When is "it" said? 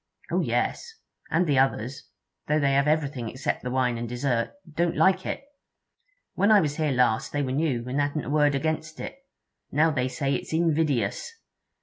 5.27-5.43, 8.99-9.19